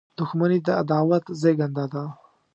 •دښمني 0.17 0.59
د 0.65 0.67
عداوت 0.81 1.23
زیږنده 1.41 1.85
ده. 1.93 2.03